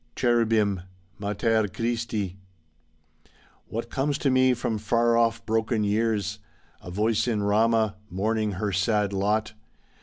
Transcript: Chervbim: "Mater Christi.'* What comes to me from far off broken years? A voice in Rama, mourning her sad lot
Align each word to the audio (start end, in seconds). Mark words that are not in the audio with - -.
Chervbim: 0.15 0.81
"Mater 1.19 1.67
Christi.'* 1.67 2.35
What 3.67 3.91
comes 3.91 4.17
to 4.17 4.31
me 4.31 4.55
from 4.55 4.79
far 4.79 5.15
off 5.15 5.45
broken 5.45 5.83
years? 5.83 6.39
A 6.81 6.89
voice 6.89 7.27
in 7.27 7.43
Rama, 7.43 7.97
mourning 8.09 8.53
her 8.53 8.71
sad 8.71 9.13
lot 9.13 9.53